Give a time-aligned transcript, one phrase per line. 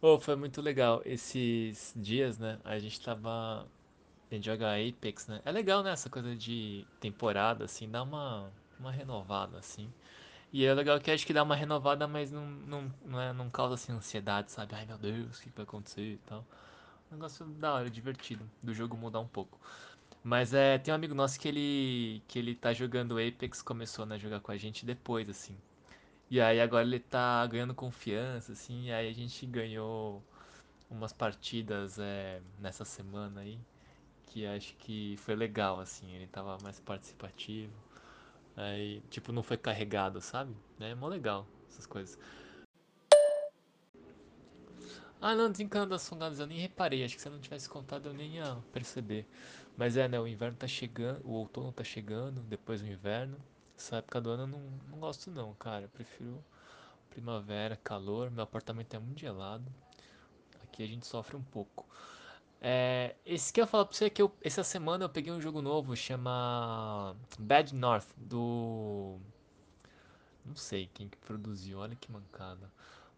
[0.00, 1.02] Oh, foi muito legal.
[1.04, 2.58] Esses dias, né?
[2.64, 3.66] A gente tava.
[4.30, 5.40] A gente joga Apex, né?
[5.44, 5.92] É legal, né?
[5.92, 9.92] Essa coisa de temporada, assim, dá uma, uma renovada, assim.
[10.52, 13.50] E é legal que acho que dá uma renovada, mas não, não, não, é, não
[13.50, 14.74] causa assim ansiedade, sabe?
[14.76, 16.46] Ai meu Deus, o que vai acontecer e tal.
[17.10, 19.58] Um negócio da hora, divertido, do jogo mudar um pouco.
[20.24, 24.16] Mas é, tem um amigo nosso que ele que ele tá jogando Apex, começou né,
[24.16, 25.56] a jogar com a gente depois, assim.
[26.30, 30.22] E aí agora ele tá ganhando confiança, assim, e aí a gente ganhou
[30.90, 33.58] umas partidas é, nessa semana aí,
[34.26, 37.72] que acho que foi legal, assim, ele tava mais participativo.
[38.56, 40.54] Aí, tipo, não foi carregado, sabe?
[40.80, 42.18] É mó legal essas coisas.
[45.20, 47.04] Ah, não, desencanando das fungadas eu nem reparei.
[47.04, 49.26] Acho que se eu não tivesse contado eu nem ia perceber.
[49.76, 50.18] Mas é, né?
[50.20, 53.38] O inverno tá chegando, o outono tá chegando, depois o inverno.
[53.78, 54.60] Essa época do ano eu não,
[54.90, 55.84] não gosto, não, cara.
[55.84, 56.44] Eu prefiro
[57.10, 58.28] primavera, calor.
[58.28, 59.64] Meu apartamento é muito gelado.
[60.64, 61.86] Aqui a gente sofre um pouco.
[62.60, 65.40] É, esse que eu falar pra você é que eu, essa semana eu peguei um
[65.40, 69.16] jogo novo, chama Bad North, do.
[70.44, 72.68] Não sei quem que produziu, olha que mancada.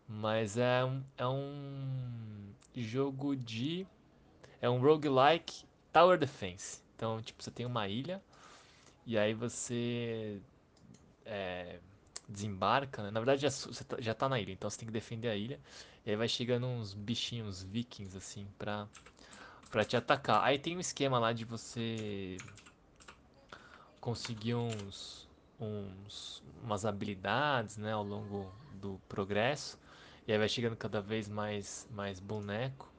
[0.06, 3.86] Mas é um, é um jogo de.
[4.60, 6.82] É um roguelike Tower Defense.
[6.94, 8.22] Então, tipo, você tem uma ilha
[9.06, 10.40] e aí você
[11.24, 11.80] é,
[12.28, 13.02] desembarca.
[13.02, 13.10] Né?
[13.10, 15.36] Na verdade, já, você tá, já tá na ilha, então você tem que defender a
[15.36, 15.60] ilha.
[16.04, 18.88] E aí vai chegando uns bichinhos vikings, assim, pra,
[19.70, 20.42] pra te atacar.
[20.44, 22.42] Aí tem um esquema lá de você
[24.00, 25.28] conseguir uns,
[25.58, 29.78] uns umas habilidades, né, ao longo do progresso.
[30.26, 32.92] E aí vai chegando cada vez mais, mais boneco.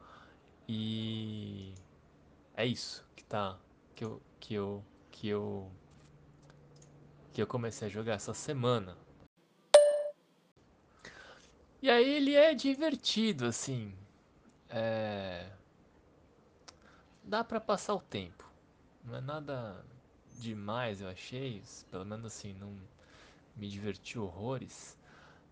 [0.67, 1.73] E
[2.55, 3.59] é isso que tá
[3.95, 5.71] que eu que eu que eu
[7.33, 8.97] que eu comecei a jogar essa semana.
[11.81, 13.93] E aí ele é divertido assim,
[14.69, 15.49] é...
[17.23, 18.49] dá para passar o tempo.
[19.03, 19.83] Não é nada
[20.39, 22.77] demais, eu achei, pelo menos assim, não
[23.55, 24.97] me diverti horrores.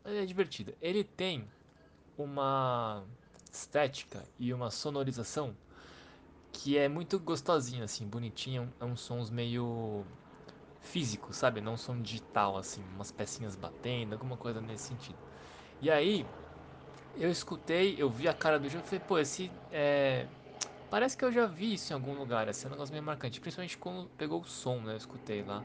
[0.03, 0.73] Mas é divertido.
[0.81, 1.49] Ele tem
[2.17, 3.03] uma
[3.51, 5.55] estética e uma sonorização
[6.51, 10.05] que é muito gostosinho assim, bonitinho, é uns sons meio
[10.81, 11.61] físico, sabe?
[11.61, 15.17] Não som digital, assim, umas pecinhas batendo, alguma coisa nesse sentido.
[15.81, 16.25] E aí,
[17.15, 20.27] eu escutei, eu vi a cara do jogo e falei, pô, esse é.
[20.89, 23.39] Parece que eu já vi isso em algum lugar, assim, é um negócio meio marcante.
[23.39, 24.93] Principalmente quando pegou o som, né?
[24.93, 25.63] Eu escutei lá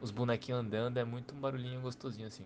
[0.00, 2.44] os bonequinhos andando, é muito um barulhinho gostosinho, assim.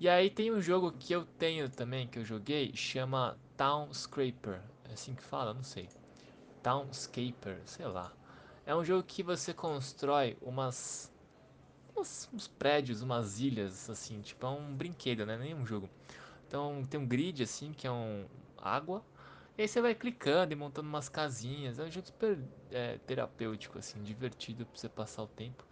[0.00, 4.60] E aí tem um jogo que eu tenho também, que eu joguei, chama Town Scraper.
[4.88, 5.54] É assim que fala?
[5.54, 5.88] Não sei.
[6.62, 8.10] Townscaper, sei lá.
[8.66, 11.12] É um jogo que você constrói umas
[11.96, 15.36] uns, prédios, umas ilhas, assim, tipo, é um brinquedo, né?
[15.36, 15.88] Nem um jogo.
[16.46, 18.24] Então tem um grid, assim, que é um
[18.58, 19.02] água.
[19.56, 21.78] E aí você vai clicando e montando umas casinhas.
[21.78, 22.38] É um jogo super
[22.70, 25.64] é, terapêutico, assim, divertido pra você passar o tempo.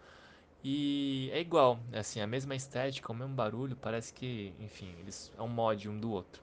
[0.63, 5.31] E é igual, é assim, a mesma estética, o mesmo barulho, parece que, enfim, eles
[5.37, 6.41] é um mod um do outro.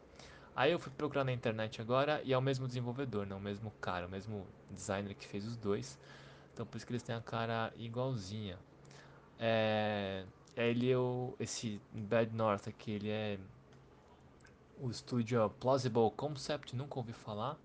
[0.54, 3.40] Aí eu fui procurar na internet agora e é o mesmo desenvolvedor, não, né?
[3.40, 5.98] o mesmo cara, o mesmo designer que fez os dois.
[6.60, 8.58] Então por isso que eles têm a cara igualzinha.
[9.38, 13.38] É, ele é o, esse Bad North aqui, ele é
[14.78, 17.58] o estúdio Plausible Concept, nunca ouvi falar.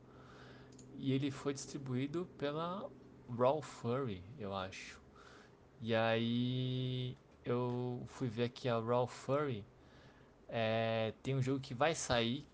[0.97, 2.89] E ele foi distribuído pela
[3.37, 4.97] Raw Furry, eu acho.
[5.81, 9.65] E aí eu fui ver aqui a Raw Furry.
[10.47, 12.47] É, tem um jogo que vai sair,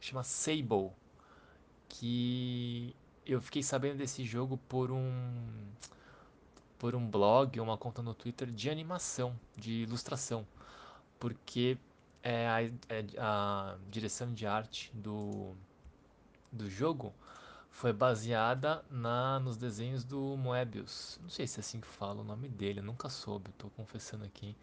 [0.00, 0.90] chama Sable.
[1.88, 2.92] Que
[3.26, 5.10] eu fiquei sabendo desse jogo por um
[6.78, 10.46] por um blog, uma conta no Twitter de animação, de ilustração.
[11.18, 11.78] porque
[12.22, 15.54] é a, é a direção de arte do,
[16.52, 17.14] do jogo
[17.70, 21.18] foi baseada na, nos desenhos do Moebius.
[21.22, 24.24] Não sei se é assim que fala o nome dele, eu nunca soube, tô confessando
[24.24, 24.56] aqui.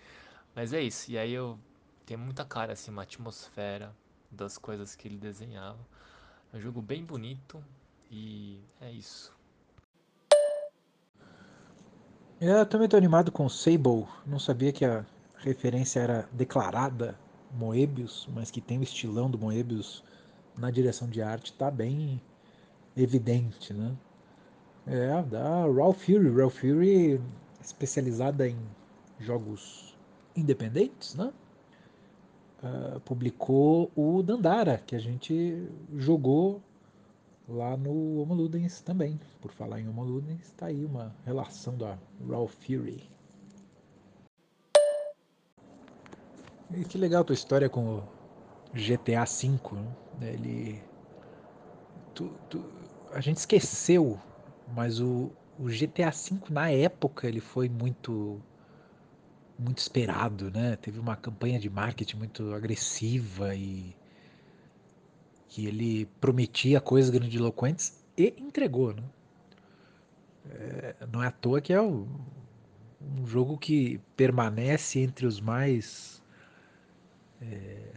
[0.55, 1.59] Mas é isso, e aí eu
[2.05, 3.95] tem muita cara assim, uma atmosfera
[4.31, 5.79] das coisas que ele desenhava.
[6.53, 7.63] É um jogo bem bonito
[8.13, 9.33] e é isso.
[12.39, 14.05] Eu também tô animado com Sable.
[14.25, 15.03] Não sabia que a
[15.37, 17.17] referência era declarada
[17.51, 20.03] Moebius, mas que tem o estilão do Moebius
[20.55, 22.21] na direção de arte, tá bem
[22.95, 23.95] evidente, né?
[24.85, 26.29] É, da Raw Fury.
[26.29, 27.19] Raw Fury
[27.59, 28.59] especializada em
[29.19, 29.97] jogos
[30.35, 31.33] independentes, né?
[32.61, 36.61] Uh, publicou o Dandara, que a gente jogou
[37.47, 39.19] lá no Homo Ludens também.
[39.41, 41.97] Por falar em Homo Ludens, está aí uma relação da
[42.27, 43.09] Raw Fury.
[46.75, 48.03] E que legal tua história com o
[48.73, 49.75] GTA V.
[50.19, 50.33] Né?
[50.33, 50.81] Ele.
[52.15, 52.63] Tu, tu,
[53.11, 54.19] a gente esqueceu,
[54.75, 58.41] mas o, o GTA V na época ele foi muito
[59.57, 60.75] muito esperado, né?
[60.77, 63.95] Teve uma campanha de marketing muito agressiva e
[65.53, 69.03] que ele prometia coisas grandiloquentes e entregou, né?
[70.49, 72.07] É, não é à toa que é o,
[72.99, 76.23] um jogo que permanece entre os mais
[77.39, 77.93] é,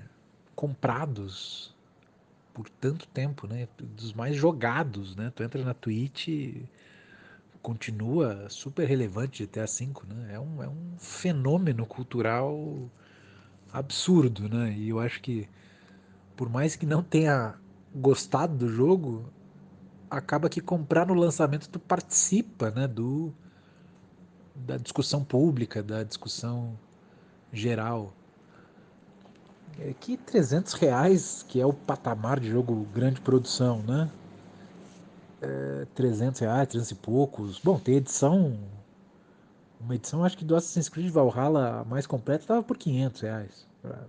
[0.54, 1.74] comprados
[2.52, 3.66] por tanto tempo, né?
[3.78, 5.32] Dos mais jogados, né?
[5.34, 6.28] Tu entra na Twitch
[7.62, 10.34] continua super relevante GTA V, né?
[10.34, 12.78] É um, é um fenômeno cultural
[13.72, 14.74] absurdo, né?
[14.76, 15.48] E eu acho que
[16.36, 17.54] por mais que não tenha
[17.94, 19.24] gostado do jogo,
[20.10, 23.32] acaba que comprar no lançamento tu participa, né, do
[24.54, 26.78] da discussão pública, da discussão
[27.52, 28.12] geral.
[29.78, 34.10] É que 300 reais, que é o patamar de jogo grande produção, né?
[35.42, 37.58] É 300 reais, 300 e poucos.
[37.58, 38.58] Bom, tem edição.
[39.78, 43.66] Uma edição, acho que do Assassin's Creed Valhalla mais completa estava por 500 reais.
[43.82, 44.04] Pra,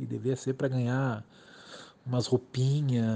[0.00, 1.24] e devia ser para ganhar
[2.04, 3.06] umas roupinhas,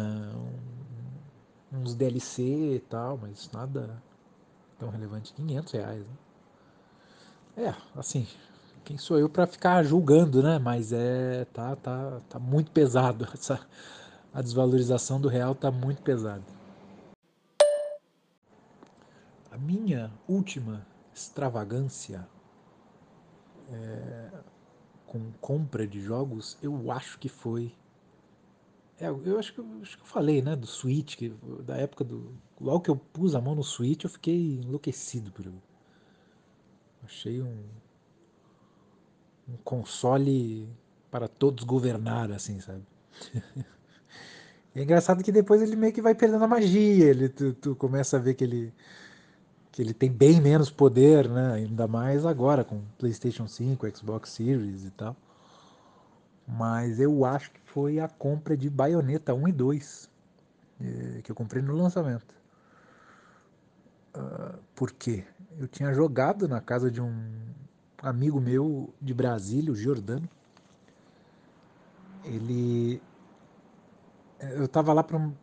[1.72, 4.02] uns DLC e tal, mas nada
[4.78, 5.32] tão relevante.
[5.32, 7.66] 500 reais, né?
[7.68, 8.26] É, assim,
[8.84, 10.58] quem sou eu para ficar julgando, né?
[10.58, 13.60] Mas é, tá, tá, tá muito pesado essa
[14.32, 16.44] a desvalorização do real tá muito pesada.
[19.50, 22.28] A minha última extravagância
[23.72, 24.30] é,
[25.06, 27.72] com compra de jogos, eu acho que foi
[28.98, 31.28] é, eu acho que, acho que eu falei, né, do Switch, que,
[31.64, 32.32] da época do.
[32.58, 35.62] Logo que eu pus a mão no Switch, eu fiquei enlouquecido por ele.
[37.04, 37.64] Achei um,
[39.48, 40.68] um console
[41.10, 42.82] para todos governar, assim, sabe?
[44.74, 48.16] é engraçado que depois ele meio que vai perdendo a magia, ele, tu, tu começa
[48.16, 48.72] a ver que ele,
[49.70, 51.52] que ele tem bem menos poder, né?
[51.52, 55.14] Ainda mais agora com PlayStation 5, Xbox Series e tal.
[56.46, 60.10] Mas eu acho que foi a compra de Bayonetta 1 e 2,
[60.80, 62.34] eh, que eu comprei no lançamento.
[64.14, 65.24] Uh, por quê?
[65.58, 67.12] Eu tinha jogado na casa de um
[68.02, 70.28] amigo meu de Brasília, o Giordano.
[72.24, 73.02] Ele.
[74.40, 75.34] Eu estava lá para um,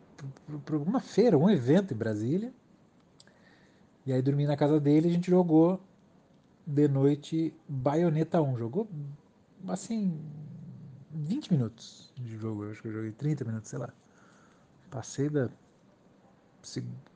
[0.86, 2.52] uma feira, um evento em Brasília.
[4.06, 5.80] E aí dormi na casa dele e a gente jogou
[6.66, 8.58] de noite Bayonetta 1.
[8.58, 8.88] Jogou
[9.68, 10.20] assim
[11.14, 13.88] 20 minutos de jogo, eu acho que eu joguei 30 minutos, sei lá.
[14.90, 15.48] Passei da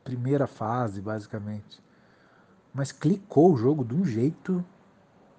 [0.05, 1.81] primeira fase, basicamente.
[2.73, 4.65] Mas clicou o jogo de um jeito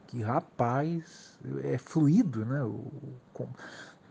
[0.08, 2.62] que, rapaz, é fluido, né?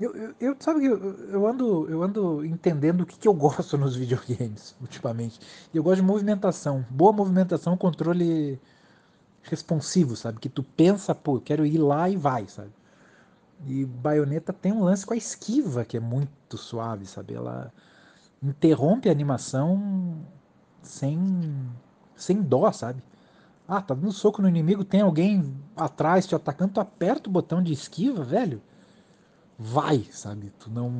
[0.01, 3.35] Eu, eu, eu sabe que eu, eu, ando, eu ando entendendo o que, que eu
[3.35, 5.41] gosto nos videogames ultimamente.
[5.75, 6.87] E eu gosto de movimentação.
[6.89, 8.61] Boa movimentação, controle
[9.43, 10.39] responsivo, sabe?
[10.39, 12.71] Que tu pensa, pô, eu quero ir lá e vai, sabe?
[13.67, 17.35] E Bayonetta tem um lance com a esquiva que é muito suave, sabe?
[17.35, 17.73] Ela
[18.43, 20.17] interrompe a animação
[20.83, 21.19] sem,
[22.17, 23.03] sem dó, sabe?
[23.67, 27.63] Ah, tá dando soco no inimigo, tem alguém atrás te atacando, tu aperta o botão
[27.63, 28.63] de esquiva, velho.
[29.59, 30.53] Vai, sabe?
[30.59, 30.97] Tu não.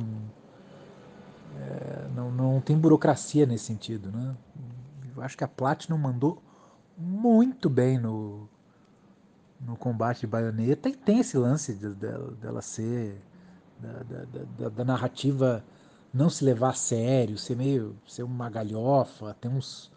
[1.57, 4.35] É, não, não tem burocracia nesse sentido, né?
[5.15, 6.41] Eu acho que a Platinum mandou
[6.97, 8.47] muito bem no,
[9.69, 13.21] no combate de baioneta e tem esse lance de, de, dela ser.
[13.79, 14.03] Da,
[14.57, 15.63] da, da, narrativa
[16.13, 17.95] não se levar a sério, ser meio.
[18.05, 19.89] ser uma galhofa, tem uns.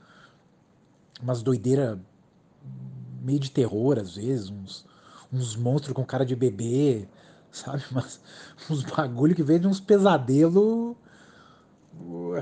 [1.21, 1.99] umas doideiras
[3.21, 4.87] meio de terror às vezes, uns,
[5.33, 7.09] uns monstros com cara de bebê,
[7.51, 7.83] sabe?
[7.91, 8.21] Mas,
[8.71, 10.97] uns bagulho que vem de uns pesadelo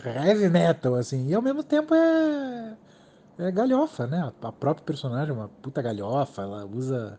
[0.04, 1.28] heavy metal, assim.
[1.28, 2.76] E ao mesmo tempo é.
[3.40, 4.30] É galhofa, né?
[4.42, 7.18] A própria personagem é uma puta galhofa, ela usa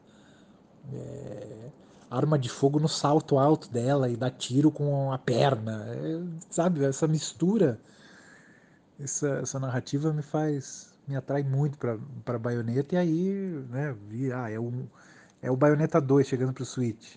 [0.94, 1.70] é,
[2.12, 5.84] arma de fogo no salto alto dela e dá tiro com a perna.
[5.88, 6.86] É, sabe?
[6.86, 7.80] Essa mistura,
[9.00, 10.94] essa, essa narrativa me faz.
[11.08, 11.76] me atrai muito
[12.24, 12.94] para baioneta.
[12.94, 14.88] E aí, né, vi, ah, é, um,
[15.42, 17.16] é o Bayonetta 2 chegando pro Switch.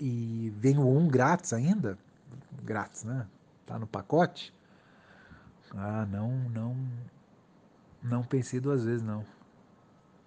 [0.00, 1.98] E vem o 1 grátis ainda.
[2.62, 3.26] Grátis, né?
[3.66, 4.54] Tá no pacote.
[5.74, 6.76] Ah, não, não.
[8.02, 9.24] Não pensei duas vezes, não.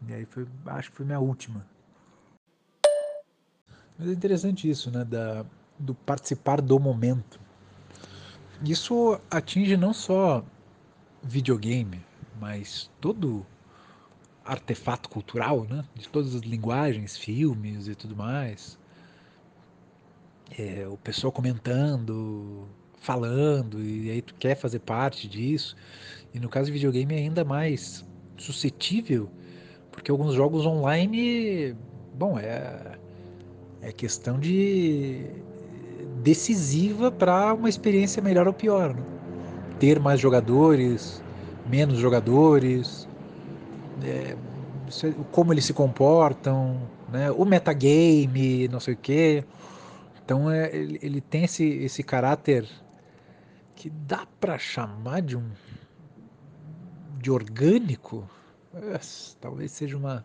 [0.07, 1.65] E aí foi, acho que foi minha última.
[3.97, 5.03] Mas é interessante isso, né?
[5.03, 5.45] Da,
[5.77, 7.39] do participar do momento.
[8.63, 10.43] Isso atinge não só
[11.21, 12.01] videogame,
[12.39, 13.45] mas todo
[14.43, 15.83] artefato cultural, né?
[15.95, 18.77] De todas as linguagens, filmes e tudo mais.
[20.57, 22.67] É, o pessoal comentando,
[22.99, 25.75] falando e aí tu quer fazer parte disso.
[26.35, 28.05] E no caso de videogame é ainda mais
[28.37, 29.29] suscetível,
[29.89, 31.73] porque alguns jogos online,
[32.13, 32.97] bom, é
[33.85, 35.27] é questão de
[36.23, 38.95] decisiva para uma experiência melhor ou pior.
[38.95, 39.03] Né?
[39.79, 41.23] Ter mais jogadores,
[41.69, 43.07] menos jogadores,
[44.03, 44.35] é,
[45.31, 46.81] como eles se comportam,
[47.13, 47.29] né?
[47.29, 49.45] o metagame, não sei o quê.
[50.23, 52.67] Então é, ele, ele tem esse, esse caráter
[53.75, 55.45] que dá para chamar de um
[57.25, 58.29] de orgânico.
[58.71, 58.99] É,
[59.41, 60.23] talvez seja uma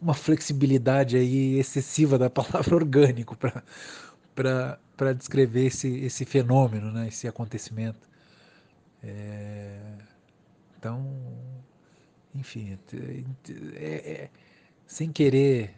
[0.00, 3.36] uma flexibilidade aí excessiva da palavra orgânico
[4.34, 8.08] para descrever esse, esse fenômeno, né, esse acontecimento.
[9.02, 9.80] É,
[10.78, 11.06] então,
[12.34, 12.78] enfim,
[13.74, 14.30] é, é,
[14.86, 15.74] sem querer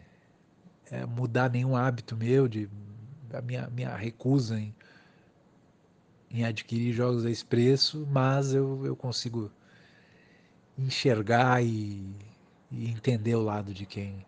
[0.91, 2.69] é, mudar nenhum hábito meu, de,
[3.33, 4.75] a minha, minha recusa em,
[6.29, 9.49] em adquirir jogos a expresso, mas eu, eu consigo
[10.79, 12.15] enxergar e,
[12.71, 14.25] e entender o lado de quem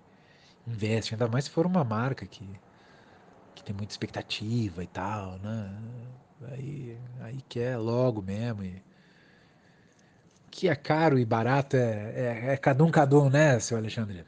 [0.67, 2.47] investe, ainda mais se for uma marca que,
[3.55, 5.73] que tem muita expectativa e tal, né?
[6.51, 8.63] Aí, aí quer logo mesmo.
[8.63, 8.81] E...
[10.49, 14.25] Que é caro e barato é, é, é cada um cada um, né, seu Alexandre?